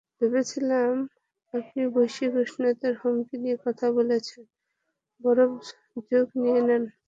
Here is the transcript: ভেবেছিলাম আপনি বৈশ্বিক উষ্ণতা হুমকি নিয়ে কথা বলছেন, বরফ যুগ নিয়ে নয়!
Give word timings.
ভেবেছিলাম 0.17 0.91
আপনি 1.53 1.81
বৈশ্বিক 1.93 2.31
উষ্ণতা 2.41 2.89
হুমকি 2.99 3.35
নিয়ে 3.43 3.57
কথা 3.65 3.85
বলছেন, 3.95 4.43
বরফ 5.21 5.51
যুগ 6.07 6.27
নিয়ে 6.41 6.61
নয়! 6.67 6.87